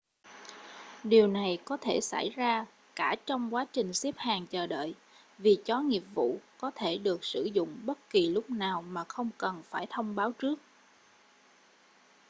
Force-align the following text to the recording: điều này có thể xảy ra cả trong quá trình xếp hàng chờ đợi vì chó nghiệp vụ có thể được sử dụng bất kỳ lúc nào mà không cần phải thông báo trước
điều 1.03 1.27
này 1.27 1.59
có 1.65 1.77
thể 1.81 2.01
xảy 2.01 2.29
ra 2.29 2.65
cả 2.95 3.15
trong 3.25 3.53
quá 3.53 3.65
trình 3.71 3.93
xếp 3.93 4.15
hàng 4.17 4.45
chờ 4.47 4.67
đợi 4.67 4.95
vì 5.37 5.57
chó 5.65 5.79
nghiệp 5.81 6.03
vụ 6.15 6.37
có 6.57 6.71
thể 6.75 6.97
được 6.97 7.23
sử 7.25 7.43
dụng 7.43 7.79
bất 7.85 8.09
kỳ 8.09 8.29
lúc 8.29 8.49
nào 8.49 8.81
mà 8.81 9.03
không 9.03 9.29
cần 9.37 9.61
phải 9.69 9.87
thông 9.89 10.15
báo 10.15 10.31
trước 10.31 10.59